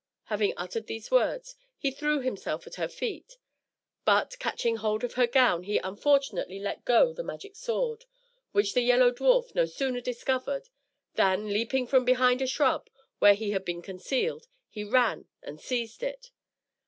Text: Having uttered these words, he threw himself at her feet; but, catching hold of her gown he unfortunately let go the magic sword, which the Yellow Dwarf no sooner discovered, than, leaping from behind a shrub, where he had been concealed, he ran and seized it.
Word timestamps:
Having 0.23 0.55
uttered 0.57 0.87
these 0.87 1.11
words, 1.11 1.55
he 1.77 1.91
threw 1.91 2.21
himself 2.21 2.65
at 2.65 2.73
her 2.73 2.87
feet; 2.87 3.37
but, 4.03 4.35
catching 4.39 4.77
hold 4.77 5.03
of 5.03 5.13
her 5.13 5.27
gown 5.27 5.61
he 5.61 5.77
unfortunately 5.77 6.57
let 6.57 6.85
go 6.85 7.13
the 7.13 7.21
magic 7.23 7.55
sword, 7.55 8.05
which 8.51 8.73
the 8.73 8.81
Yellow 8.81 9.11
Dwarf 9.11 9.53
no 9.53 9.65
sooner 9.67 10.01
discovered, 10.01 10.69
than, 11.13 11.49
leaping 11.49 11.85
from 11.85 12.03
behind 12.03 12.41
a 12.41 12.47
shrub, 12.47 12.89
where 13.19 13.35
he 13.35 13.51
had 13.51 13.63
been 13.63 13.83
concealed, 13.83 14.47
he 14.71 14.83
ran 14.83 15.27
and 15.43 15.61
seized 15.61 16.01
it. 16.01 16.31